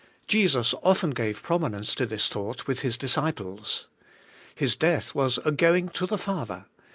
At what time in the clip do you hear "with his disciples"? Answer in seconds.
2.65-3.85